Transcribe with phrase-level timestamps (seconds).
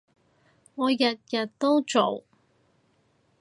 [0.73, 2.23] 我日日都做